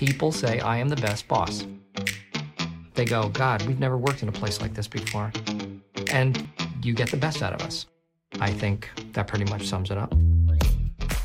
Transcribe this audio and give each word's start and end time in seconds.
People 0.00 0.32
say 0.32 0.60
I 0.60 0.78
am 0.78 0.88
the 0.88 0.96
best 0.96 1.28
boss. 1.28 1.66
They 2.94 3.04
go, 3.04 3.28
God, 3.28 3.60
we've 3.66 3.78
never 3.78 3.98
worked 3.98 4.22
in 4.22 4.30
a 4.30 4.32
place 4.32 4.58
like 4.58 4.72
this 4.72 4.88
before. 4.88 5.30
And 6.10 6.48
you 6.82 6.94
get 6.94 7.10
the 7.10 7.18
best 7.18 7.42
out 7.42 7.52
of 7.52 7.60
us. 7.60 7.84
I 8.40 8.50
think 8.50 8.88
that 9.12 9.26
pretty 9.26 9.44
much 9.50 9.68
sums 9.68 9.90
it 9.90 9.98
up. 9.98 10.14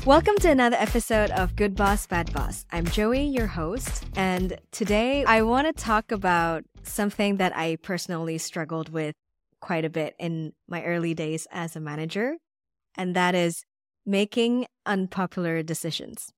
Welcome 0.04 0.36
to 0.40 0.50
another 0.50 0.76
episode 0.78 1.30
of 1.30 1.56
Good 1.56 1.74
Boss, 1.74 2.06
Bad 2.06 2.30
Boss. 2.34 2.66
I'm 2.70 2.84
Joei, 2.84 3.32
your 3.32 3.46
host, 3.46 4.04
and 4.14 4.58
today 4.72 5.24
I 5.24 5.40
want 5.40 5.66
to 5.68 5.72
talk 5.72 6.12
about 6.12 6.64
something 6.82 7.38
that 7.38 7.56
I 7.56 7.76
personally 7.76 8.36
struggled 8.36 8.90
with 8.90 9.14
quite 9.58 9.86
a 9.86 9.90
bit 9.90 10.14
in 10.18 10.52
my 10.68 10.84
early 10.84 11.14
days 11.14 11.46
as 11.50 11.76
a 11.76 11.80
manager, 11.80 12.36
and 12.94 13.16
that 13.16 13.34
is 13.34 13.64
making 14.04 14.66
unpopular 14.84 15.62
decisions. 15.62 16.30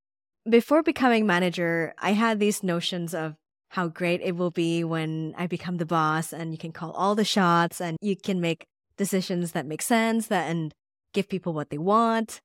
Before 0.49 0.83
becoming 0.83 1.27
manager, 1.27 1.95
I 1.99 2.13
had 2.13 2.39
these 2.39 2.63
notions 2.63 3.15
of 3.15 3.37
how 3.71 3.89
great 3.89 4.21
it 4.23 4.37
will 4.37 4.51
be 4.51 4.83
when 4.83 5.35
I 5.37 5.47
become 5.47 5.77
the 5.77 5.85
boss 5.85 6.33
and 6.33 6.53
you 6.53 6.59
can 6.59 6.73
call 6.73 6.93
all 6.93 7.15
the 7.15 7.25
shots 7.25 7.81
and 7.81 7.99
you 8.01 8.17
can 8.17 8.41
make 8.41 8.67
decisions 8.97 9.53
that 9.53 9.67
make 9.67 9.83
sense 9.83 10.29
that 10.29 10.51
and 10.51 10.73
give 11.13 11.29
people 11.29 11.53
what 11.53 11.71
they 11.71 11.79
want 11.79 12.41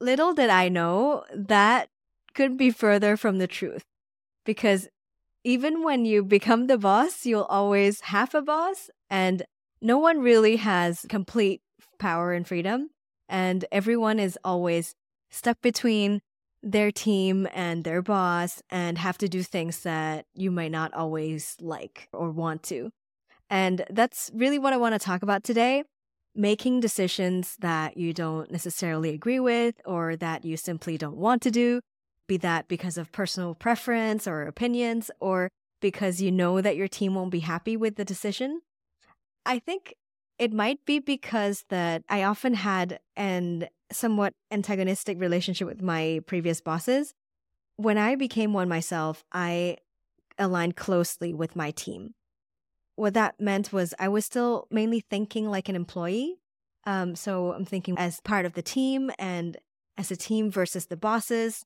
little 0.00 0.34
did 0.34 0.50
I 0.50 0.68
know 0.68 1.24
that 1.34 1.88
could 2.34 2.56
be 2.56 2.70
further 2.70 3.16
from 3.16 3.38
the 3.38 3.46
truth. 3.46 3.82
Because 4.44 4.88
even 5.44 5.82
when 5.82 6.04
you 6.04 6.24
become 6.24 6.66
the 6.66 6.78
boss, 6.78 7.26
you'll 7.26 7.42
always 7.44 8.00
have 8.02 8.34
a 8.34 8.42
boss, 8.42 8.90
and 9.10 9.44
no 9.80 9.98
one 9.98 10.20
really 10.20 10.56
has 10.56 11.06
complete 11.08 11.62
power 11.98 12.32
and 12.32 12.46
freedom. 12.46 12.90
And 13.28 13.64
everyone 13.70 14.18
is 14.18 14.38
always 14.44 14.94
stuck 15.30 15.60
between 15.60 16.20
their 16.62 16.90
team 16.90 17.46
and 17.52 17.84
their 17.84 18.02
boss 18.02 18.62
and 18.70 18.98
have 18.98 19.18
to 19.18 19.28
do 19.28 19.42
things 19.42 19.80
that 19.80 20.26
you 20.34 20.50
might 20.50 20.72
not 20.72 20.92
always 20.94 21.56
like 21.60 22.08
or 22.12 22.30
want 22.30 22.62
to. 22.64 22.90
And 23.50 23.84
that's 23.90 24.30
really 24.34 24.58
what 24.58 24.72
I 24.72 24.76
want 24.76 24.94
to 24.94 24.98
talk 24.98 25.22
about 25.22 25.44
today 25.44 25.84
making 26.38 26.78
decisions 26.78 27.56
that 27.58 27.96
you 27.96 28.12
don't 28.12 28.50
necessarily 28.50 29.10
agree 29.10 29.40
with 29.40 29.74
or 29.84 30.14
that 30.14 30.44
you 30.44 30.56
simply 30.56 30.96
don't 30.96 31.16
want 31.16 31.42
to 31.42 31.50
do, 31.50 31.80
be 32.28 32.36
that 32.36 32.68
because 32.68 32.96
of 32.96 33.10
personal 33.10 33.56
preference 33.56 34.26
or 34.28 34.42
opinions 34.42 35.10
or 35.18 35.48
because 35.80 36.22
you 36.22 36.30
know 36.30 36.60
that 36.60 36.76
your 36.76 36.86
team 36.86 37.14
won't 37.14 37.32
be 37.32 37.40
happy 37.40 37.76
with 37.76 37.96
the 37.96 38.04
decision. 38.04 38.60
I 39.44 39.58
think 39.58 39.94
it 40.38 40.52
might 40.52 40.84
be 40.84 41.00
because 41.00 41.64
that 41.70 42.02
I 42.08 42.22
often 42.22 42.54
had 42.54 43.00
an 43.16 43.68
somewhat 43.90 44.34
antagonistic 44.50 45.18
relationship 45.20 45.66
with 45.66 45.82
my 45.82 46.20
previous 46.26 46.60
bosses. 46.60 47.14
When 47.76 47.98
I 47.98 48.16
became 48.16 48.52
one 48.52 48.68
myself, 48.68 49.24
I 49.32 49.78
aligned 50.38 50.76
closely 50.76 51.32
with 51.32 51.56
my 51.56 51.70
team 51.70 52.14
what 52.98 53.14
that 53.14 53.40
meant 53.40 53.72
was 53.72 53.94
I 53.98 54.08
was 54.08 54.26
still 54.26 54.66
mainly 54.70 55.00
thinking 55.08 55.48
like 55.48 55.68
an 55.68 55.76
employee. 55.76 56.40
Um, 56.84 57.14
so 57.14 57.52
I'm 57.52 57.64
thinking 57.64 57.96
as 57.96 58.20
part 58.20 58.44
of 58.44 58.54
the 58.54 58.62
team 58.62 59.10
and 59.18 59.56
as 59.96 60.10
a 60.10 60.16
team 60.16 60.50
versus 60.50 60.86
the 60.86 60.96
bosses. 60.96 61.64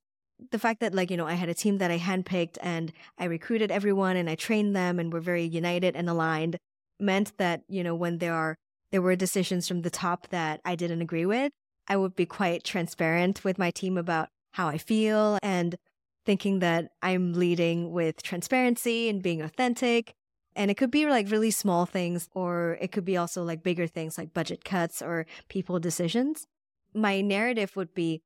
The 0.50 0.58
fact 0.58 0.80
that, 0.80 0.94
like, 0.94 1.10
you 1.10 1.16
know, 1.16 1.26
I 1.26 1.34
had 1.34 1.48
a 1.48 1.54
team 1.54 1.78
that 1.78 1.90
I 1.90 1.98
handpicked 1.98 2.58
and 2.60 2.92
I 3.18 3.24
recruited 3.24 3.70
everyone 3.70 4.16
and 4.16 4.28
I 4.28 4.34
trained 4.34 4.76
them 4.76 4.98
and 4.98 5.12
we're 5.12 5.20
very 5.20 5.44
united 5.44 5.96
and 5.96 6.10
aligned 6.10 6.58
meant 7.00 7.36
that, 7.38 7.62
you 7.68 7.82
know, 7.82 7.94
when 7.94 8.18
there 8.18 8.34
are 8.34 8.56
there 8.90 9.00
were 9.00 9.16
decisions 9.16 9.66
from 9.66 9.82
the 9.82 9.90
top 9.90 10.28
that 10.28 10.60
I 10.66 10.74
didn't 10.74 11.00
agree 11.00 11.24
with, 11.24 11.50
I 11.92 11.96
would 11.96 12.16
be 12.16 12.24
quite 12.24 12.64
transparent 12.64 13.44
with 13.44 13.58
my 13.58 13.70
team 13.70 13.98
about 13.98 14.30
how 14.52 14.66
I 14.68 14.78
feel 14.78 15.38
and 15.42 15.76
thinking 16.24 16.60
that 16.60 16.92
I'm 17.02 17.34
leading 17.34 17.92
with 17.92 18.22
transparency 18.22 19.10
and 19.10 19.22
being 19.22 19.42
authentic 19.42 20.14
and 20.54 20.70
it 20.70 20.76
could 20.76 20.90
be 20.90 21.06
like 21.06 21.30
really 21.30 21.50
small 21.50 21.86
things, 21.86 22.28
or 22.34 22.78
it 22.80 22.92
could 22.92 23.04
be 23.04 23.16
also 23.16 23.42
like 23.42 23.62
bigger 23.62 23.86
things 23.86 24.18
like 24.18 24.34
budget 24.34 24.64
cuts 24.64 25.02
or 25.02 25.26
people 25.48 25.78
decisions. 25.78 26.46
My 26.94 27.20
narrative 27.20 27.74
would 27.76 27.94
be 27.94 28.22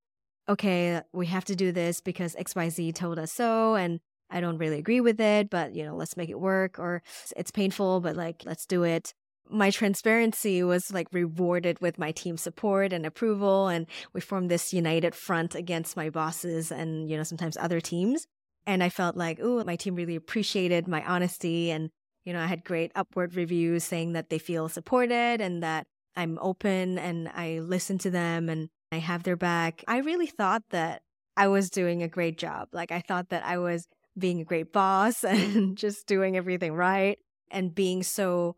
okay, 0.49 1.01
we 1.13 1.27
have 1.27 1.45
to 1.47 1.57
do 1.57 1.73
this 1.73 2.01
because 2.01 2.37
XYZ 2.37 2.95
told 2.95 3.19
us 3.19 3.33
so. 3.33 3.75
And 3.75 4.01
I 4.31 4.41
don't 4.41 4.59
really 4.59 4.79
agree 4.79 5.01
with 5.01 5.21
it, 5.21 5.51
but 5.51 5.75
you 5.75 5.85
know, 5.85 5.97
let's 5.97 6.17
make 6.17 6.31
it 6.31 6.39
work. 6.39 6.79
Or 6.79 7.03
it's 7.37 7.51
painful, 7.51 8.01
but 8.01 8.17
like, 8.17 8.43
let's 8.45 8.67
do 8.67 8.85
it. 8.85 9.13
My 9.49 9.71
transparency 9.71 10.63
was 10.63 10.93
like 10.93 11.09
rewarded 11.13 11.81
with 11.81 11.99
my 11.99 12.13
team 12.13 12.37
support 12.37 12.93
and 12.93 13.07
approval. 13.07 13.69
And 13.69 13.87
we 14.13 14.21
formed 14.21 14.51
this 14.51 14.73
united 14.73 15.15
front 15.15 15.55
against 15.55 15.97
my 15.97 16.11
bosses 16.11 16.73
and, 16.73 17.09
you 17.09 17.17
know, 17.17 17.23
sometimes 17.23 17.57
other 17.57 17.81
teams. 17.81 18.27
And 18.67 18.83
I 18.83 18.89
felt 18.89 19.17
like, 19.17 19.39
oh, 19.41 19.63
my 19.65 19.77
team 19.77 19.95
really 19.95 20.17
appreciated 20.17 20.89
my 20.89 21.05
honesty 21.05 21.71
and 21.71 21.91
you 22.27 22.33
know, 22.33 22.41
I 22.41 22.47
had 22.47 22.65
great 22.65 22.91
upward 22.97 23.37
reviews 23.37 23.85
saying 23.85 24.13
that 24.13 24.29
they 24.29 24.39
feel 24.39 24.69
supported 24.69 25.41
and 25.41 25.63
that 25.63 25.87
I'm 26.17 26.39
open 26.43 26.99
and 26.99 27.29
I 27.29 27.61
listen 27.61 27.99
to 27.99 28.11
them 28.11 28.49
and 28.49 28.69
I 28.91 28.97
have 28.97 29.23
their 29.23 29.37
back. 29.37 29.85
I 29.87 29.99
really 29.99 30.27
thought 30.27 30.63
that 30.71 31.03
I 31.37 31.47
was 31.47 31.71
doing 31.71 32.03
a 32.03 32.09
great 32.09 32.37
job. 32.37 32.69
Like, 32.73 32.91
I 32.91 33.01
thought 33.01 33.29
that 33.29 33.45
I 33.45 33.59
was 33.59 33.87
being 34.19 34.41
a 34.41 34.45
great 34.45 34.73
boss 34.73 35.23
and 35.25 35.79
just 35.79 36.07
doing 36.09 36.37
everything 36.37 36.75
right 36.75 37.19
and 37.51 37.75
being 37.75 38.03
so 38.03 38.57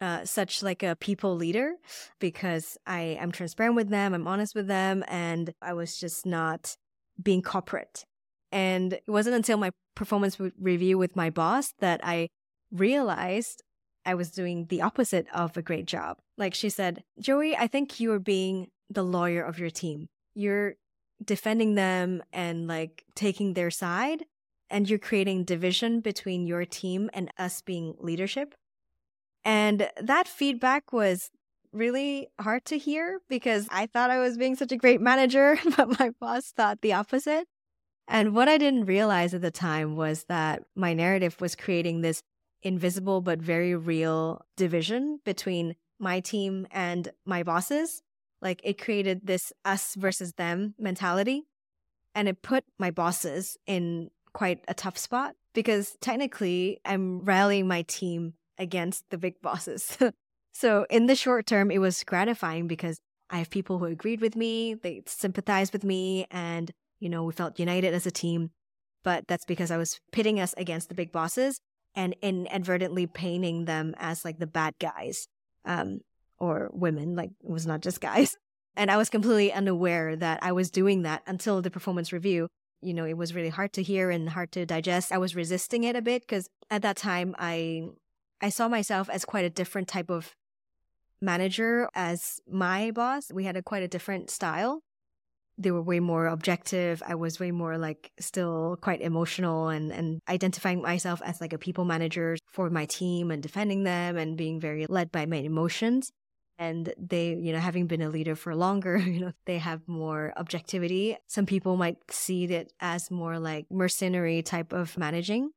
uh, 0.00 0.24
such 0.24 0.62
like 0.62 0.82
a 0.82 0.96
people 0.96 1.34
leader 1.36 1.74
because 2.18 2.76
I 2.86 3.00
am 3.20 3.32
transparent 3.32 3.76
with 3.76 3.88
them, 3.88 4.14
I'm 4.14 4.26
honest 4.26 4.54
with 4.54 4.66
them, 4.66 5.04
and 5.08 5.52
I 5.60 5.72
was 5.72 5.98
just 5.98 6.24
not 6.24 6.76
being 7.22 7.42
corporate. 7.42 8.04
And 8.52 8.94
it 8.94 9.02
wasn't 9.08 9.36
until 9.36 9.58
my 9.58 9.70
performance 9.94 10.38
review 10.60 10.96
with 10.98 11.16
my 11.16 11.30
boss 11.30 11.74
that 11.80 12.00
I 12.04 12.28
realized 12.70 13.62
I 14.06 14.14
was 14.14 14.30
doing 14.30 14.66
the 14.68 14.82
opposite 14.82 15.26
of 15.34 15.56
a 15.56 15.62
great 15.62 15.86
job. 15.86 16.18
Like 16.36 16.54
she 16.54 16.70
said, 16.70 17.02
Joei, 17.20 17.54
I 17.58 17.66
think 17.66 18.00
you're 18.00 18.20
being 18.20 18.68
the 18.88 19.02
lawyer 19.02 19.42
of 19.42 19.58
your 19.58 19.70
team. 19.70 20.08
You're 20.34 20.76
defending 21.22 21.74
them 21.74 22.22
and 22.32 22.66
like 22.66 23.04
taking 23.14 23.54
their 23.54 23.70
side, 23.70 24.24
and 24.70 24.88
you're 24.88 24.98
creating 24.98 25.44
division 25.44 26.00
between 26.00 26.46
your 26.46 26.64
team 26.64 27.10
and 27.12 27.30
us 27.38 27.60
being 27.60 27.94
leadership. 27.98 28.54
And 29.44 29.90
that 30.00 30.28
feedback 30.28 30.92
was 30.92 31.30
really 31.72 32.28
hard 32.40 32.64
to 32.66 32.78
hear 32.78 33.20
because 33.28 33.66
I 33.70 33.86
thought 33.86 34.10
I 34.10 34.18
was 34.18 34.36
being 34.36 34.56
such 34.56 34.72
a 34.72 34.76
great 34.76 35.00
manager, 35.00 35.58
but 35.76 35.98
my 35.98 36.10
boss 36.20 36.50
thought 36.50 36.80
the 36.80 36.92
opposite. 36.92 37.46
And 38.06 38.34
what 38.34 38.48
I 38.48 38.56
didn't 38.56 38.86
realize 38.86 39.34
at 39.34 39.42
the 39.42 39.50
time 39.50 39.94
was 39.94 40.24
that 40.24 40.62
my 40.74 40.94
narrative 40.94 41.40
was 41.40 41.54
creating 41.54 42.00
this 42.00 42.22
invisible 42.62 43.20
but 43.20 43.40
very 43.40 43.74
real 43.74 44.44
division 44.56 45.20
between 45.24 45.76
my 46.00 46.20
team 46.20 46.66
and 46.70 47.10
my 47.26 47.42
bosses. 47.42 48.02
Like 48.40 48.60
it 48.64 48.80
created 48.80 49.26
this 49.26 49.52
us 49.64 49.94
versus 49.94 50.32
them 50.34 50.74
mentality. 50.78 51.44
And 52.14 52.28
it 52.28 52.42
put 52.42 52.64
my 52.78 52.90
bosses 52.90 53.58
in 53.66 54.10
quite 54.32 54.64
a 54.66 54.74
tough 54.74 54.96
spot 54.96 55.34
because 55.54 55.96
technically 56.00 56.80
I'm 56.84 57.20
rallying 57.20 57.68
my 57.68 57.82
team 57.82 58.34
against 58.58 59.04
the 59.10 59.18
big 59.18 59.40
bosses. 59.40 59.96
so 60.52 60.86
in 60.90 61.06
the 61.06 61.16
short 61.16 61.46
term, 61.46 61.70
it 61.70 61.78
was 61.78 62.04
gratifying 62.04 62.66
because 62.66 62.98
I 63.30 63.38
have 63.38 63.50
people 63.50 63.78
who 63.78 63.84
agreed 63.86 64.20
with 64.20 64.36
me, 64.36 64.74
they 64.74 65.02
sympathized 65.06 65.72
with 65.72 65.84
me, 65.84 66.26
and, 66.30 66.70
you 66.98 67.08
know, 67.08 67.24
we 67.24 67.32
felt 67.32 67.58
united 67.58 67.92
as 67.94 68.06
a 68.06 68.10
team. 68.10 68.50
But 69.04 69.28
that's 69.28 69.44
because 69.44 69.70
I 69.70 69.76
was 69.76 70.00
pitting 70.12 70.40
us 70.40 70.54
against 70.56 70.88
the 70.88 70.94
big 70.94 71.12
bosses 71.12 71.60
and 71.94 72.14
inadvertently 72.22 73.06
painting 73.06 73.64
them 73.64 73.94
as 73.98 74.24
like 74.24 74.38
the 74.38 74.46
bad 74.46 74.74
guys 74.78 75.28
um, 75.64 76.00
or 76.38 76.70
women. 76.72 77.14
Like 77.14 77.30
it 77.42 77.50
was 77.50 77.66
not 77.66 77.80
just 77.80 78.00
guys. 78.00 78.36
And 78.76 78.92
I 78.92 78.96
was 78.96 79.10
completely 79.10 79.52
unaware 79.52 80.14
that 80.14 80.38
I 80.40 80.52
was 80.52 80.70
doing 80.70 81.02
that 81.02 81.24
until 81.26 81.60
the 81.60 81.70
performance 81.70 82.12
review. 82.12 82.46
You 82.80 82.94
know, 82.94 83.04
it 83.04 83.16
was 83.16 83.34
really 83.34 83.48
hard 83.48 83.72
to 83.72 83.82
hear 83.82 84.08
and 84.08 84.28
hard 84.28 84.52
to 84.52 84.64
digest. 84.64 85.10
I 85.10 85.18
was 85.18 85.34
resisting 85.34 85.82
it 85.82 85.96
a 85.96 86.00
bit 86.00 86.22
because 86.22 86.48
at 86.70 86.82
that 86.82 86.96
time 86.96 87.34
I 87.40 87.88
I 88.40 88.50
saw 88.50 88.68
myself 88.68 89.08
as 89.10 89.24
quite 89.24 89.44
a 89.44 89.50
different 89.50 89.88
type 89.88 90.10
of 90.10 90.34
manager 91.20 91.88
as 91.94 92.40
my 92.48 92.90
boss. 92.90 93.32
We 93.32 93.44
had 93.44 93.56
a 93.56 93.62
quite 93.62 93.82
a 93.82 93.88
different 93.88 94.30
style 94.30 94.82
they 95.58 95.72
were 95.72 95.82
way 95.82 95.98
more 95.98 96.26
objective. 96.26 97.02
I 97.04 97.16
was 97.16 97.40
way 97.40 97.50
more 97.50 97.76
like 97.76 98.12
still 98.20 98.78
quite 98.80 99.00
emotional 99.00 99.68
and, 99.68 99.90
and 99.90 100.20
identifying 100.28 100.80
myself 100.80 101.20
as 101.24 101.40
like 101.40 101.52
a 101.52 101.58
people 101.58 101.84
manager 101.84 102.36
for 102.46 102.70
my 102.70 102.86
team 102.86 103.32
and 103.32 103.42
defending 103.42 103.82
them 103.82 104.16
and 104.16 104.36
being 104.36 104.60
very 104.60 104.86
led 104.88 105.10
by 105.10 105.26
my 105.26 105.38
emotions. 105.38 106.12
And 106.60 106.92
they, 106.96 107.34
you 107.34 107.52
know, 107.52 107.58
having 107.58 107.86
been 107.86 108.02
a 108.02 108.08
leader 108.08 108.36
for 108.36 108.54
longer, 108.54 108.96
you 108.98 109.20
know, 109.20 109.32
they 109.46 109.58
have 109.58 109.86
more 109.88 110.32
objectivity. 110.36 111.16
Some 111.26 111.44
people 111.44 111.76
might 111.76 111.98
see 112.08 112.44
it 112.44 112.72
as 112.80 113.10
more 113.10 113.38
like 113.40 113.66
mercenary 113.70 114.42
type 114.42 114.72
of 114.72 114.96
managing. 114.96 115.50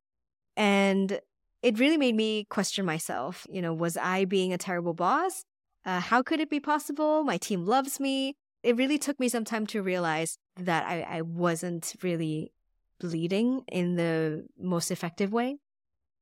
And 0.57 1.21
it 1.61 1.79
really 1.79 1.97
made 1.97 2.15
me 2.15 2.45
question 2.45 2.85
myself. 2.85 3.45
You 3.49 3.61
know, 3.61 3.73
was 3.73 3.97
I 3.97 4.25
being 4.25 4.53
a 4.53 4.57
terrible 4.57 4.93
boss? 4.93 5.43
Uh, 5.85 5.99
how 5.99 6.21
could 6.21 6.39
it 6.39 6.49
be 6.49 6.59
possible? 6.59 7.23
My 7.23 7.37
team 7.37 7.65
loves 7.65 7.99
me 7.99 8.35
it 8.63 8.77
really 8.77 8.97
took 8.97 9.19
me 9.19 9.27
some 9.27 9.45
time 9.45 9.65
to 9.67 9.81
realize 9.81 10.37
that 10.55 10.85
I, 10.85 11.01
I 11.01 11.21
wasn't 11.21 11.95
really 12.03 12.53
leading 13.01 13.63
in 13.67 13.95
the 13.95 14.45
most 14.59 14.91
effective 14.91 15.33
way. 15.33 15.57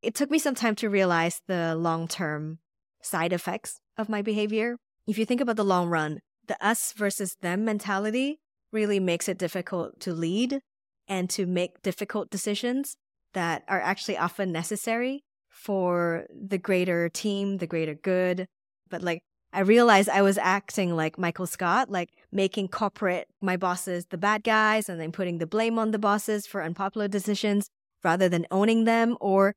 It 0.02 0.16
took 0.16 0.32
me 0.32 0.40
some 0.40 0.56
time 0.56 0.76
to 0.76 0.90
realize 0.90 1.42
the 1.48 1.76
long 1.76 2.08
term 2.08 2.60
side 3.02 3.34
effects 3.34 3.82
of 3.98 4.10
my 4.10 4.22
behavior. 4.22 4.78
If 5.08 5.18
you 5.18 5.26
think 5.26 5.42
about 5.42 5.58
the 5.58 5.66
long 5.66 5.90
run, 5.90 6.20
the 6.48 6.66
us 6.66 6.94
versus 6.94 7.36
them 7.42 7.66
mentality 7.66 8.40
really 8.72 9.00
makes 9.00 9.28
it 9.28 9.38
difficult 9.38 10.00
to 10.02 10.14
lead 10.14 10.62
and 11.08 11.30
to 11.32 11.46
make 11.46 11.82
difficult 11.82 12.30
decisions 12.30 12.96
that 13.34 13.64
are 13.68 13.82
actually 13.82 14.18
often 14.18 14.52
necessary 14.52 15.24
for 15.60 16.26
the 16.30 16.58
greater 16.58 17.10
team, 17.10 17.58
the 17.58 17.68
greater 17.68 17.94
good. 17.94 18.48
But 18.90 19.02
like, 19.02 19.22
I 19.52 19.60
realized 19.62 20.08
I 20.08 20.22
was 20.22 20.38
acting 20.38 20.96
like 20.96 21.18
Michael 21.18 21.48
Scott, 21.48 21.90
like 21.90 22.12
making 22.32 22.70
corporate 22.70 23.28
my 23.42 23.58
bosses 23.58 24.06
the 24.06 24.18
bad 24.18 24.44
guys 24.44 24.88
and 24.88 25.02
then 25.02 25.12
putting 25.12 25.38
the 25.38 25.48
blame 25.48 25.78
on 25.78 25.92
the 25.92 26.00
bosses 26.00 26.48
for 26.48 26.64
unpopular 26.64 27.10
decisions 27.10 27.70
rather 28.04 28.30
than 28.30 28.48
owning 28.52 28.86
them, 28.86 29.18
or 29.20 29.54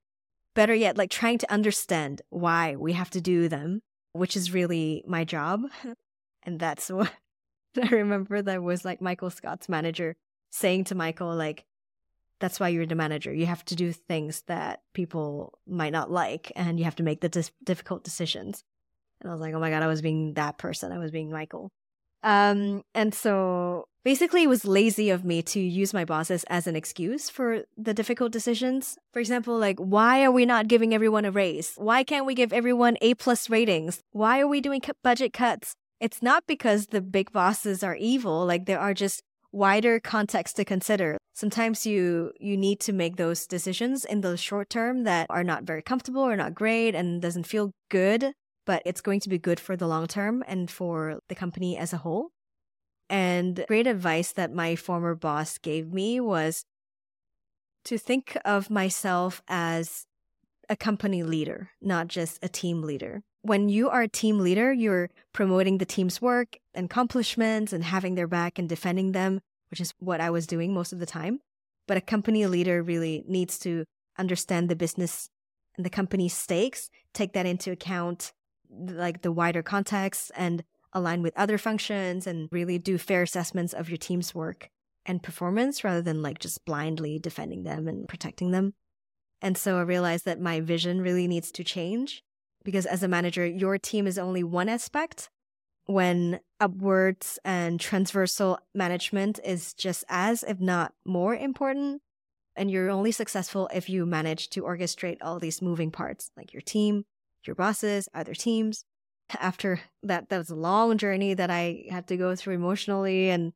better 0.54 0.74
yet, 0.74 0.98
like 0.98 1.10
trying 1.10 1.38
to 1.38 1.52
understand 1.52 2.20
why 2.30 2.74
we 2.74 2.94
have 2.94 3.10
to 3.10 3.20
do 3.20 3.48
them, 3.48 3.80
which 4.12 4.36
is 4.36 4.52
really 4.52 5.04
my 5.06 5.22
job. 5.22 5.62
and 6.42 6.58
that's 6.58 6.90
what 6.90 7.12
I 7.80 7.86
remember 7.88 8.42
that 8.42 8.60
was 8.62 8.84
like 8.84 9.00
Michael 9.00 9.30
Scott's 9.30 9.68
manager 9.68 10.16
saying 10.50 10.84
to 10.84 10.96
Michael, 10.96 11.34
like, 11.36 11.64
that's 12.42 12.60
why 12.60 12.68
you're 12.68 12.84
the 12.84 12.94
manager. 12.94 13.32
You 13.32 13.46
have 13.46 13.64
to 13.66 13.76
do 13.76 13.92
things 13.92 14.42
that 14.48 14.82
people 14.92 15.58
might 15.66 15.92
not 15.92 16.10
like 16.10 16.52
and 16.56 16.78
you 16.78 16.84
have 16.84 16.96
to 16.96 17.02
make 17.02 17.20
the 17.20 17.28
dis- 17.28 17.52
difficult 17.64 18.02
decisions. 18.04 18.64
And 19.20 19.30
I 19.30 19.32
was 19.32 19.40
like, 19.40 19.54
oh 19.54 19.60
my 19.60 19.70
God, 19.70 19.82
I 19.82 19.86
was 19.86 20.02
being 20.02 20.34
that 20.34 20.58
person. 20.58 20.92
I 20.92 20.98
was 20.98 21.12
being 21.12 21.30
Michael. 21.30 21.70
Um, 22.24 22.82
and 22.94 23.14
so 23.14 23.84
basically, 24.04 24.42
it 24.42 24.48
was 24.48 24.64
lazy 24.64 25.10
of 25.10 25.24
me 25.24 25.42
to 25.42 25.60
use 25.60 25.94
my 25.94 26.04
bosses 26.04 26.44
as 26.48 26.66
an 26.66 26.74
excuse 26.76 27.30
for 27.30 27.62
the 27.76 27.94
difficult 27.94 28.32
decisions. 28.32 28.98
For 29.12 29.20
example, 29.20 29.56
like, 29.56 29.78
why 29.78 30.24
are 30.24 30.32
we 30.32 30.44
not 30.44 30.68
giving 30.68 30.92
everyone 30.92 31.24
a 31.24 31.30
raise? 31.30 31.74
Why 31.76 32.02
can't 32.02 32.26
we 32.26 32.34
give 32.34 32.52
everyone 32.52 32.96
A 33.00 33.14
plus 33.14 33.48
ratings? 33.48 34.00
Why 34.10 34.40
are 34.40 34.48
we 34.48 34.60
doing 34.60 34.82
budget 35.02 35.32
cuts? 35.32 35.74
It's 36.00 36.22
not 36.22 36.44
because 36.48 36.86
the 36.86 37.00
big 37.00 37.30
bosses 37.32 37.84
are 37.84 37.94
evil. 37.94 38.44
Like, 38.44 38.66
there 38.66 38.80
are 38.80 38.94
just 38.94 39.22
wider 39.52 40.00
context 40.00 40.56
to 40.56 40.64
consider. 40.64 41.18
Sometimes 41.34 41.86
you 41.86 42.32
you 42.40 42.56
need 42.56 42.80
to 42.80 42.92
make 42.92 43.16
those 43.16 43.46
decisions 43.46 44.04
in 44.04 44.22
the 44.22 44.36
short 44.36 44.70
term 44.70 45.04
that 45.04 45.26
are 45.30 45.44
not 45.44 45.64
very 45.64 45.82
comfortable 45.82 46.22
or 46.22 46.36
not 46.36 46.54
great 46.54 46.94
and 46.94 47.22
doesn't 47.22 47.46
feel 47.46 47.72
good, 47.90 48.32
but 48.66 48.82
it's 48.84 49.02
going 49.02 49.20
to 49.20 49.28
be 49.28 49.38
good 49.38 49.60
for 49.60 49.76
the 49.76 49.86
long 49.86 50.06
term 50.06 50.42
and 50.46 50.70
for 50.70 51.20
the 51.28 51.34
company 51.34 51.76
as 51.76 51.92
a 51.92 51.98
whole. 51.98 52.30
And 53.08 53.64
great 53.68 53.86
advice 53.86 54.32
that 54.32 54.52
my 54.52 54.74
former 54.74 55.14
boss 55.14 55.58
gave 55.58 55.92
me 55.92 56.18
was 56.18 56.64
to 57.84 57.98
think 57.98 58.38
of 58.44 58.70
myself 58.70 59.42
as 59.48 60.06
a 60.68 60.76
company 60.76 61.22
leader, 61.22 61.70
not 61.80 62.08
just 62.08 62.38
a 62.42 62.48
team 62.48 62.82
leader. 62.82 63.22
When 63.42 63.68
you 63.68 63.90
are 63.90 64.02
a 64.02 64.08
team 64.08 64.38
leader, 64.38 64.72
you're 64.72 65.10
promoting 65.32 65.78
the 65.78 65.84
team's 65.84 66.22
work 66.22 66.58
and 66.74 66.86
accomplishments 66.86 67.72
and 67.72 67.82
having 67.82 68.14
their 68.14 68.28
back 68.28 68.58
and 68.58 68.68
defending 68.68 69.12
them, 69.12 69.40
which 69.70 69.80
is 69.80 69.92
what 69.98 70.20
I 70.20 70.30
was 70.30 70.46
doing 70.46 70.72
most 70.72 70.92
of 70.92 71.00
the 71.00 71.06
time. 71.06 71.40
But 71.88 71.96
a 71.96 72.00
company 72.00 72.46
leader 72.46 72.82
really 72.84 73.24
needs 73.26 73.58
to 73.60 73.84
understand 74.16 74.68
the 74.68 74.76
business 74.76 75.28
and 75.76 75.84
the 75.84 75.90
company's 75.90 76.34
stakes, 76.34 76.88
take 77.14 77.32
that 77.32 77.46
into 77.46 77.72
account, 77.72 78.32
like 78.70 79.22
the 79.22 79.32
wider 79.32 79.62
context, 79.62 80.30
and 80.36 80.62
align 80.92 81.22
with 81.22 81.36
other 81.36 81.58
functions 81.58 82.26
and 82.26 82.48
really 82.52 82.78
do 82.78 82.96
fair 82.96 83.22
assessments 83.22 83.72
of 83.72 83.88
your 83.88 83.96
team's 83.96 84.34
work 84.34 84.68
and 85.04 85.22
performance 85.22 85.82
rather 85.82 86.02
than 86.02 86.22
like 86.22 86.38
just 86.38 86.64
blindly 86.64 87.18
defending 87.18 87.64
them 87.64 87.88
and 87.88 88.06
protecting 88.06 88.52
them. 88.52 88.74
And 89.40 89.58
so 89.58 89.78
I 89.78 89.82
realized 89.82 90.26
that 90.26 90.40
my 90.40 90.60
vision 90.60 91.00
really 91.00 91.26
needs 91.26 91.50
to 91.52 91.64
change 91.64 92.22
because 92.64 92.86
as 92.86 93.02
a 93.02 93.08
manager, 93.08 93.46
your 93.46 93.78
team 93.78 94.06
is 94.06 94.18
only 94.18 94.42
one 94.42 94.68
aspect 94.68 95.30
when 95.86 96.40
upwards 96.60 97.38
and 97.44 97.80
transversal 97.80 98.58
management 98.74 99.40
is 99.44 99.74
just 99.74 100.04
as, 100.08 100.42
if 100.42 100.60
not 100.60 100.94
more 101.04 101.34
important. 101.34 102.02
And 102.54 102.70
you're 102.70 102.90
only 102.90 103.12
successful 103.12 103.68
if 103.74 103.88
you 103.88 104.04
manage 104.04 104.50
to 104.50 104.62
orchestrate 104.62 105.18
all 105.22 105.38
these 105.38 105.62
moving 105.62 105.90
parts, 105.90 106.30
like 106.36 106.52
your 106.52 106.60
team, 106.60 107.04
your 107.46 107.56
bosses, 107.56 108.08
other 108.14 108.34
teams. 108.34 108.84
After 109.40 109.80
that, 110.02 110.28
that 110.28 110.38
was 110.38 110.50
a 110.50 110.54
long 110.54 110.98
journey 110.98 111.34
that 111.34 111.50
I 111.50 111.84
had 111.90 112.06
to 112.08 112.16
go 112.16 112.36
through 112.36 112.54
emotionally 112.54 113.30
and 113.30 113.52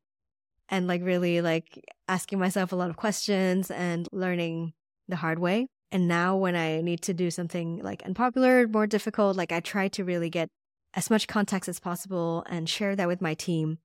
and 0.69 0.85
like 0.87 1.01
really 1.01 1.39
like 1.39 1.85
asking 2.09 2.39
myself 2.39 2.73
a 2.73 2.75
lot 2.75 2.89
of 2.89 2.97
questions 2.97 3.71
and 3.71 4.07
learning 4.11 4.73
the 5.07 5.15
hard 5.15 5.39
way. 5.39 5.67
And 5.91 6.07
now 6.07 6.35
when 6.35 6.55
I 6.55 6.81
need 6.81 7.01
to 7.03 7.13
do 7.13 7.31
something 7.31 7.81
like 7.81 8.03
unpopular, 8.03 8.67
more 8.67 8.87
difficult, 8.87 9.37
like 9.37 9.51
I 9.51 9.59
try 9.59 9.87
to 9.89 10.03
really 10.03 10.29
get 10.29 10.49
as 10.93 11.09
much 11.09 11.27
context 11.27 11.69
as 11.69 11.79
possible 11.79 12.43
and 12.49 12.67
share 12.67 12.95
that 12.95 13.07
with 13.07 13.21
my 13.21 13.33
team. 13.33 13.77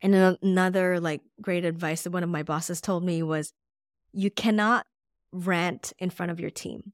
And 0.00 0.14
another 0.14 1.00
like 1.00 1.22
great 1.40 1.64
advice 1.64 2.02
that 2.02 2.12
one 2.12 2.22
of 2.22 2.28
my 2.30 2.42
bosses 2.42 2.80
told 2.80 3.04
me 3.04 3.22
was 3.22 3.52
you 4.12 4.30
cannot 4.30 4.86
rant 5.32 5.92
in 5.98 6.10
front 6.10 6.30
of 6.30 6.38
your 6.38 6.50
team. 6.50 6.92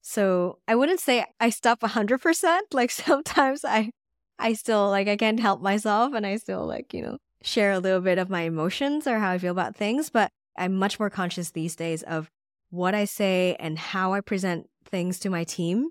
So 0.00 0.58
I 0.66 0.74
wouldn't 0.74 1.00
say 1.00 1.24
I 1.38 1.50
stop 1.50 1.80
100%. 1.80 2.60
Like 2.72 2.90
sometimes 2.90 3.64
I 3.64 3.90
I 4.38 4.54
still 4.54 4.88
like 4.88 5.06
I 5.06 5.16
can't 5.16 5.38
help 5.38 5.60
myself 5.60 6.14
and 6.14 6.26
I 6.26 6.36
still 6.36 6.66
like, 6.66 6.92
you 6.92 7.02
know, 7.02 7.18
share 7.42 7.72
a 7.72 7.78
little 7.78 8.00
bit 8.00 8.18
of 8.18 8.28
my 8.28 8.42
emotions 8.42 9.06
or 9.06 9.18
how 9.18 9.30
I 9.30 9.38
feel 9.38 9.52
about 9.52 9.76
things, 9.76 10.10
but 10.10 10.30
I'm 10.56 10.74
much 10.74 10.98
more 10.98 11.10
conscious 11.10 11.50
these 11.50 11.76
days 11.76 12.02
of 12.02 12.28
what 12.72 12.94
I 12.94 13.04
say 13.04 13.54
and 13.60 13.78
how 13.78 14.14
I 14.14 14.22
present 14.22 14.66
things 14.86 15.18
to 15.20 15.30
my 15.30 15.44
team. 15.44 15.90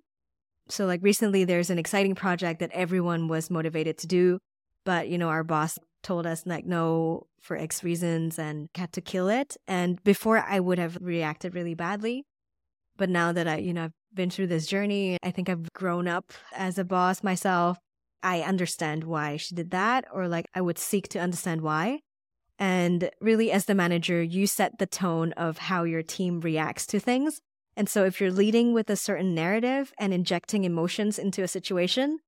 So, 0.67 0.87
like 0.87 1.01
recently, 1.03 1.45
there's 1.45 1.69
an 1.69 1.77
exciting 1.77 2.15
project 2.15 2.59
that 2.59 2.71
everyone 2.73 3.27
was 3.27 3.51
motivated 3.51 3.99
to 3.99 4.07
do, 4.07 4.39
but 4.83 5.07
you 5.07 5.17
know, 5.17 5.29
our 5.29 5.43
boss 5.43 5.77
told 6.01 6.25
us 6.25 6.43
like 6.45 6.65
no 6.65 7.27
for 7.39 7.55
X 7.55 7.83
reasons 7.83 8.39
and 8.39 8.67
had 8.73 8.91
to 8.93 9.01
kill 9.01 9.29
it. 9.29 9.57
And 9.67 10.03
before 10.03 10.39
I 10.39 10.59
would 10.59 10.79
have 10.79 10.97
reacted 10.99 11.53
really 11.53 11.75
badly, 11.75 12.25
but 12.97 13.09
now 13.09 13.31
that 13.31 13.47
I, 13.47 13.57
you 13.57 13.73
know, 13.73 13.85
I've 13.85 13.93
been 14.13 14.31
through 14.31 14.47
this 14.47 14.65
journey, 14.65 15.17
I 15.21 15.29
think 15.29 15.49
I've 15.49 15.71
grown 15.73 16.07
up 16.07 16.33
as 16.51 16.79
a 16.79 16.83
boss 16.83 17.21
myself. 17.21 17.77
I 18.23 18.41
understand 18.41 19.03
why 19.03 19.37
she 19.37 19.53
did 19.53 19.69
that, 19.69 20.05
or 20.11 20.27
like 20.27 20.47
I 20.55 20.61
would 20.61 20.79
seek 20.79 21.09
to 21.09 21.19
understand 21.19 21.61
why. 21.61 21.99
And 22.61 23.09
really, 23.19 23.51
as 23.51 23.65
the 23.65 23.73
manager, 23.73 24.21
you 24.21 24.45
set 24.45 24.77
the 24.77 24.85
tone 24.85 25.33
of 25.33 25.57
how 25.57 25.83
your 25.83 26.03
team 26.03 26.41
reacts 26.41 26.85
to 26.87 26.99
things. 26.99 27.41
And 27.75 27.89
so, 27.89 28.05
if 28.05 28.21
you're 28.21 28.31
leading 28.31 28.71
with 28.71 28.87
a 28.91 28.95
certain 28.95 29.33
narrative 29.33 29.91
and 29.97 30.13
injecting 30.13 30.63
emotions 30.63 31.17
into 31.17 31.41
a 31.41 31.47
situation, 31.47 32.19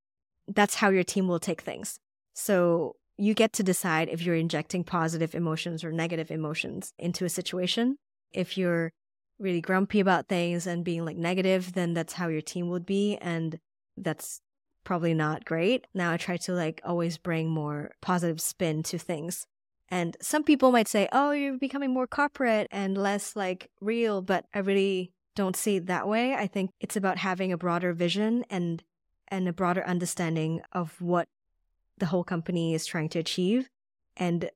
that's 0.47 0.75
how 0.75 0.89
your 0.89 1.03
team 1.03 1.27
will 1.27 1.39
take 1.39 1.61
things. 1.61 1.99
So, 2.33 2.95
you 3.15 3.35
get 3.35 3.53
to 3.53 3.63
decide 3.63 4.09
if 4.09 4.23
you're 4.23 4.33
injecting 4.33 4.83
positive 4.83 5.35
emotions 5.35 5.83
or 5.83 5.91
negative 5.91 6.31
emotions 6.31 6.93
into 6.97 7.25
a 7.25 7.29
situation. 7.29 7.97
If 8.31 8.57
you're 8.57 8.91
really 9.37 9.61
grumpy 9.61 9.99
about 9.99 10.29
things 10.29 10.65
and 10.65 10.83
being 10.83 11.05
like 11.05 11.17
negative, 11.17 11.73
then 11.73 11.93
that's 11.93 12.13
how 12.13 12.27
your 12.27 12.41
team 12.41 12.69
would 12.69 12.87
be. 12.87 13.17
And 13.17 13.59
that's 13.97 14.41
probably 14.83 15.13
not 15.13 15.45
great. 15.45 15.85
Now 15.93 16.11
I 16.11 16.17
try 16.17 16.37
to 16.37 16.53
like 16.53 16.81
always 16.83 17.19
bring 17.19 17.49
more 17.49 17.91
positive 18.01 18.41
spin 18.41 18.81
to 18.83 18.97
things. 18.97 19.45
And 19.93 20.17
some 20.19 20.43
people 20.43 20.71
might 20.71 20.87
say, 20.87 21.07
oh, 21.11 21.33
you're 21.33 21.59
becoming 21.59 21.93
more 21.93 22.07
corporate 22.07 22.67
and 22.71 22.97
less 22.97 23.35
like 23.35 23.69
real, 23.79 24.23
but 24.23 24.43
I 24.51 24.57
really 24.57 25.11
don't 25.35 25.55
see 25.55 25.75
it 25.75 25.85
that 25.85 26.07
way. 26.07 26.33
I 26.33 26.47
think 26.47 26.71
it's 26.79 26.95
about 26.95 27.19
having 27.19 27.51
a 27.51 27.59
broader 27.59 27.93
vision 27.93 28.43
and 28.49 28.83
and 29.27 29.47
a 29.47 29.53
broader 29.53 29.85
understanding 29.85 30.61
of 30.71 30.99
what 30.99 31.27
the 31.99 32.07
whole 32.07 32.23
company 32.23 32.73
is 32.73 32.87
trying 32.87 33.09
to 33.09 33.19
achieve. 33.19 33.69
And 34.17 34.49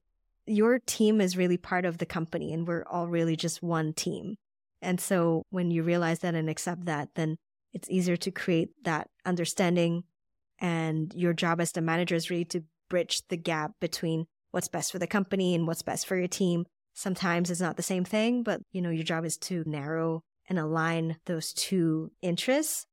your 0.48 0.80
team 0.80 1.22
is 1.22 1.38
really 1.38 1.58
part 1.58 1.86
of 1.86 2.00
the 2.00 2.08
company 2.08 2.52
and 2.52 2.68
we're 2.68 2.86
all 2.90 3.08
really 3.08 3.36
just 3.36 3.62
one 3.62 3.94
team. 3.94 4.38
And 4.82 5.00
so 5.00 5.44
when 5.52 5.70
you 5.70 5.84
realize 5.84 6.18
that 6.20 6.34
and 6.34 6.50
accept 6.50 6.86
that, 6.86 7.10
then 7.14 7.38
it's 7.74 7.92
easier 7.92 8.18
to 8.18 8.32
create 8.32 8.70
that 8.86 9.08
understanding. 9.24 10.04
And 10.58 11.14
your 11.14 11.34
job 11.34 11.62
as 11.62 11.74
the 11.74 11.82
manager 11.82 12.16
is 12.16 12.32
really 12.32 12.46
to 12.46 12.64
bridge 12.90 13.22
the 13.30 13.38
gap 13.38 13.74
between 13.80 14.26
what's 14.52 14.68
best 14.68 14.92
for 14.92 15.00
the 15.00 15.08
company 15.08 15.56
and 15.56 15.68
what's 15.68 15.82
best 15.82 16.08
for 16.08 16.18
your 16.18 16.28
team. 16.28 16.66
Sometimes 16.94 17.52
it's 17.52 17.62
not 17.62 17.78
the 17.78 17.84
same 17.84 18.04
thing, 18.04 18.44
but 18.44 18.62
you 18.72 18.82
know, 18.82 18.90
your 18.90 19.04
job 19.04 19.26
is 19.26 19.38
to 19.38 19.64
narrow 19.66 20.24
and 20.50 20.58
align 20.58 21.18
those 21.26 21.54
two 21.54 22.12
interests. 22.22 22.86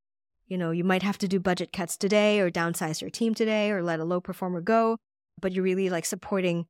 You 0.47 0.59
know, 0.59 0.73
you 0.73 0.85
might 0.85 1.03
have 1.03 1.19
to 1.19 1.29
do 1.29 1.41
budget 1.41 1.73
cuts 1.73 1.97
today 1.97 2.41
or 2.41 2.51
downsize 2.51 3.01
your 3.01 3.11
team 3.11 3.35
today 3.35 3.71
or 3.71 3.83
let 3.83 4.01
a 4.01 4.05
low 4.05 4.21
performer 4.21 4.61
go, 4.61 4.99
but 5.41 5.53
you're 5.53 5.65
really 5.65 5.89
like 5.89 6.05
supporting 6.05 6.67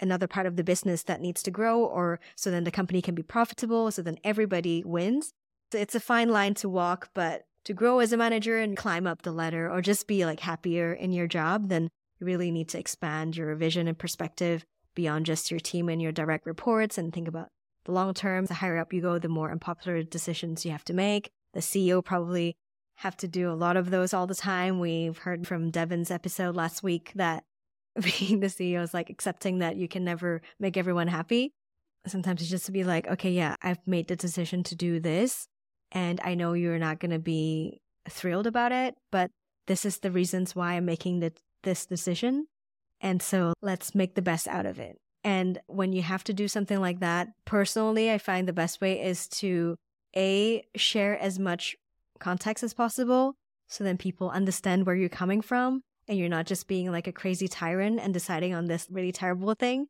another 0.00 0.26
part 0.26 0.46
of 0.46 0.56
the 0.56 0.64
business 0.64 1.02
that 1.02 1.20
needs 1.20 1.42
to 1.42 1.50
grow 1.50 1.84
or 1.84 2.18
so 2.34 2.50
then 2.50 2.64
the 2.64 2.70
company 2.70 3.02
can 3.02 3.14
be 3.14 3.22
profitable 3.22 3.90
so 3.90 4.00
then 4.00 4.18
everybody 4.24 4.82
wins. 4.84 5.32
It's 5.72 5.94
a 5.94 6.00
fine 6.00 6.30
line 6.30 6.54
to 6.54 6.68
walk, 6.68 7.10
but 7.14 7.42
to 7.64 7.74
grow 7.74 7.98
as 7.98 8.12
a 8.12 8.16
manager 8.16 8.58
and 8.58 8.76
climb 8.76 9.06
up 9.06 9.22
the 9.22 9.32
ladder 9.32 9.70
or 9.70 9.82
just 9.82 10.06
be 10.06 10.24
like 10.24 10.40
happier 10.40 10.92
in 10.92 11.12
your 11.12 11.26
job, 11.26 11.68
then 11.68 11.90
you 12.20 12.26
really 12.26 12.50
need 12.50 12.68
to 12.68 12.78
expand 12.78 13.36
your 13.36 13.54
vision 13.54 13.88
and 13.88 13.98
perspective 13.98 14.64
beyond 14.94 15.26
just 15.26 15.50
your 15.50 15.60
team 15.60 15.88
and 15.88 16.02
your 16.02 16.12
direct 16.12 16.46
reports 16.46 16.98
and 16.98 17.12
think 17.12 17.28
about 17.28 17.48
the 17.84 17.92
long 17.92 18.12
term, 18.14 18.46
the 18.46 18.54
higher 18.54 18.76
up 18.76 18.92
you 18.92 19.00
go, 19.00 19.18
the 19.18 19.28
more 19.28 19.50
unpopular 19.50 20.02
decisions 20.02 20.64
you 20.64 20.72
have 20.72 20.84
to 20.84 20.92
make. 20.92 21.30
The 21.54 21.60
CEO 21.60 22.04
probably 22.04 22.56
have 22.96 23.16
to 23.18 23.28
do 23.28 23.50
a 23.50 23.54
lot 23.54 23.76
of 23.76 23.90
those 23.90 24.12
all 24.12 24.26
the 24.26 24.34
time. 24.34 24.78
We've 24.78 25.16
heard 25.16 25.46
from 25.46 25.70
Devin's 25.70 26.10
episode 26.10 26.54
last 26.54 26.82
week 26.82 27.12
that 27.14 27.44
being 27.94 28.40
the 28.40 28.48
CEO 28.48 28.82
is 28.82 28.94
like 28.94 29.10
accepting 29.10 29.58
that 29.58 29.76
you 29.76 29.88
can 29.88 30.04
never 30.04 30.42
make 30.58 30.76
everyone 30.76 31.08
happy. 31.08 31.52
Sometimes 32.06 32.40
it's 32.40 32.50
just 32.50 32.66
to 32.66 32.72
be 32.72 32.84
like, 32.84 33.06
okay, 33.08 33.30
yeah, 33.30 33.56
I've 33.62 33.80
made 33.86 34.08
the 34.08 34.16
decision 34.16 34.62
to 34.64 34.74
do 34.74 35.00
this. 35.00 35.46
And 35.92 36.20
I 36.22 36.34
know 36.34 36.52
you're 36.52 36.78
not 36.78 37.00
going 37.00 37.10
to 37.10 37.18
be 37.18 37.80
thrilled 38.08 38.46
about 38.46 38.72
it, 38.72 38.94
but 39.10 39.30
this 39.66 39.84
is 39.84 39.98
the 39.98 40.10
reasons 40.10 40.54
why 40.54 40.74
I'm 40.74 40.84
making 40.84 41.20
the, 41.20 41.32
this 41.62 41.86
decision. 41.86 42.46
And 43.00 43.22
so 43.22 43.54
let's 43.62 43.94
make 43.94 44.14
the 44.14 44.22
best 44.22 44.46
out 44.48 44.66
of 44.66 44.78
it. 44.78 45.00
And 45.22 45.60
when 45.66 45.92
you 45.92 46.02
have 46.02 46.24
to 46.24 46.32
do 46.32 46.48
something 46.48 46.80
like 46.80 47.00
that, 47.00 47.28
personally, 47.44 48.10
I 48.10 48.18
find 48.18 48.48
the 48.48 48.52
best 48.52 48.80
way 48.80 49.02
is 49.02 49.28
to 49.28 49.76
A, 50.16 50.64
share 50.76 51.18
as 51.18 51.38
much 51.38 51.76
context 52.18 52.64
as 52.64 52.74
possible. 52.74 53.34
So 53.68 53.84
then 53.84 53.98
people 53.98 54.30
understand 54.30 54.86
where 54.86 54.96
you're 54.96 55.08
coming 55.08 55.40
from 55.40 55.82
and 56.08 56.18
you're 56.18 56.28
not 56.28 56.46
just 56.46 56.66
being 56.66 56.90
like 56.90 57.06
a 57.06 57.12
crazy 57.12 57.48
tyrant 57.48 58.00
and 58.00 58.12
deciding 58.12 58.54
on 58.54 58.66
this 58.66 58.88
really 58.90 59.12
terrible 59.12 59.54
thing. 59.54 59.86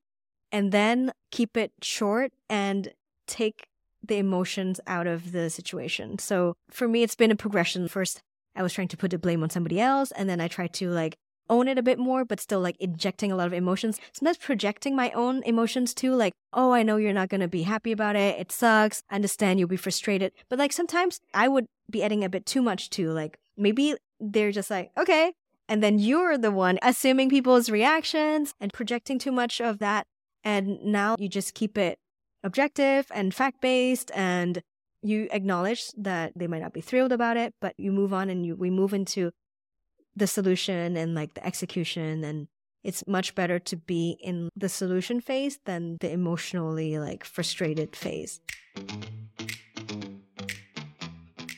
And 0.52 0.72
then 0.72 1.12
keep 1.30 1.56
it 1.56 1.72
short 1.80 2.32
and 2.48 2.92
take 3.26 3.68
the 4.02 4.18
emotions 4.18 4.80
out 4.86 5.06
of 5.06 5.32
the 5.32 5.48
situation. 5.48 6.18
So 6.18 6.56
for 6.70 6.88
me, 6.88 7.02
it's 7.02 7.14
been 7.14 7.30
a 7.30 7.36
progression. 7.36 7.86
First, 7.88 8.20
I 8.56 8.62
was 8.62 8.72
trying 8.72 8.88
to 8.88 8.96
put 8.96 9.12
the 9.12 9.18
blame 9.18 9.42
on 9.42 9.50
somebody 9.50 9.80
else. 9.80 10.10
And 10.12 10.28
then 10.28 10.40
I 10.40 10.48
tried 10.48 10.72
to 10.74 10.90
like 10.90 11.16
own 11.50 11.68
it 11.68 11.76
a 11.76 11.82
bit 11.82 11.98
more, 11.98 12.24
but 12.24 12.40
still 12.40 12.60
like 12.60 12.76
injecting 12.80 13.30
a 13.30 13.36
lot 13.36 13.46
of 13.46 13.52
emotions. 13.52 14.00
Sometimes 14.12 14.38
projecting 14.38 14.96
my 14.96 15.10
own 15.10 15.42
emotions 15.42 15.92
too, 15.92 16.14
like, 16.14 16.32
oh, 16.54 16.72
I 16.72 16.82
know 16.82 16.96
you're 16.96 17.12
not 17.12 17.28
going 17.28 17.42
to 17.42 17.48
be 17.48 17.62
happy 17.64 17.92
about 17.92 18.16
it. 18.16 18.40
It 18.40 18.50
sucks. 18.52 19.02
I 19.10 19.16
understand 19.16 19.58
you'll 19.58 19.68
be 19.68 19.76
frustrated. 19.76 20.32
But 20.48 20.58
like 20.58 20.72
sometimes 20.72 21.20
I 21.34 21.48
would 21.48 21.66
be 21.90 22.02
adding 22.02 22.24
a 22.24 22.28
bit 22.30 22.46
too 22.46 22.62
much 22.62 22.88
too. 22.88 23.10
Like 23.10 23.38
maybe 23.56 23.94
they're 24.18 24.52
just 24.52 24.70
like, 24.70 24.90
okay. 24.96 25.32
And 25.68 25.82
then 25.82 25.98
you're 25.98 26.38
the 26.38 26.50
one 26.50 26.78
assuming 26.82 27.28
people's 27.28 27.68
reactions 27.68 28.54
and 28.60 28.72
projecting 28.72 29.18
too 29.18 29.32
much 29.32 29.60
of 29.60 29.78
that. 29.78 30.06
And 30.42 30.82
now 30.82 31.16
you 31.18 31.28
just 31.28 31.54
keep 31.54 31.76
it 31.76 31.98
objective 32.42 33.06
and 33.12 33.34
fact 33.34 33.60
based 33.60 34.10
and 34.14 34.62
you 35.02 35.28
acknowledge 35.30 35.90
that 35.96 36.32
they 36.36 36.46
might 36.46 36.62
not 36.62 36.72
be 36.72 36.80
thrilled 36.80 37.12
about 37.12 37.36
it, 37.36 37.54
but 37.60 37.74
you 37.78 37.92
move 37.92 38.12
on 38.12 38.28
and 38.28 38.44
you, 38.44 38.54
we 38.54 38.70
move 38.70 38.92
into 38.92 39.30
the 40.20 40.28
solution 40.28 40.96
and 40.96 41.14
like 41.14 41.34
the 41.34 41.44
execution 41.44 42.22
and 42.22 42.46
it's 42.82 43.06
much 43.06 43.34
better 43.34 43.58
to 43.58 43.76
be 43.76 44.16
in 44.22 44.48
the 44.56 44.68
solution 44.68 45.20
phase 45.20 45.58
than 45.64 45.98
the 46.00 46.10
emotionally 46.10 46.98
like 46.98 47.24
frustrated 47.24 47.94
phase. 47.94 48.40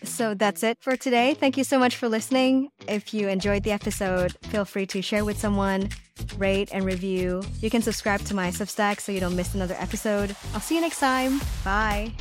So 0.05 0.35
that's 0.35 0.63
it 0.63 0.79
for 0.81 0.97
today. 0.97 1.35
Thank 1.35 1.57
you 1.57 1.65
so 1.65 1.79
much 1.79 1.97
for 1.97 2.09
listening. 2.09 2.69
If 2.89 3.15
you 3.15 3.29
enjoyed 3.29 3.63
the 3.63 3.73
episode, 3.73 4.37
feel 4.43 4.65
free 4.65 4.87
to 4.87 5.01
share 5.01 5.25
with 5.25 5.39
someone, 5.39 5.89
rate 6.37 6.69
and 6.73 6.85
review. 6.85 7.43
You 7.61 7.71
can 7.71 7.83
subscribe 7.83 8.21
to 8.23 8.35
my 8.35 8.49
Substack 8.51 9.01
so 9.01 9.13
you 9.13 9.21
don't 9.21 9.37
miss 9.37 9.55
another 9.55 9.77
episode. 9.79 10.37
I'll 10.55 10.61
see 10.61 10.75
you 10.75 10.81
next 10.81 11.01
time. 11.01 11.41
Bye. 11.65 12.13